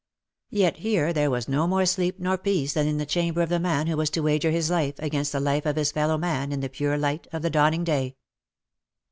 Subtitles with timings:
[0.49, 3.59] Yet here there was no more sleep nor peace than in the chamber of the
[3.59, 6.61] man who was to wager his life against the life of his fellow man in
[6.61, 8.15] the pure light of the dawning day.